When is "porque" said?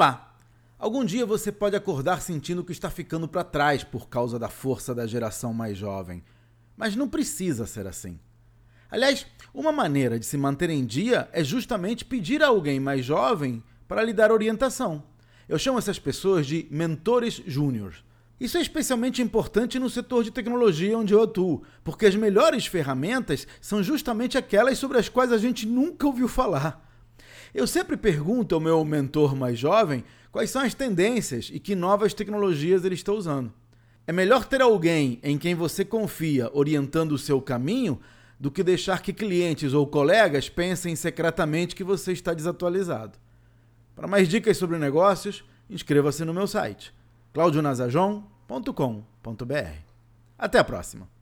21.84-22.06